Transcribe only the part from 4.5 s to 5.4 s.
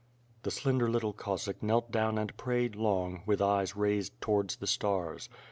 the stars.